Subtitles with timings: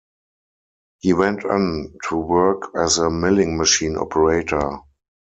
[1.01, 4.79] He went on to work as a milling machine operator.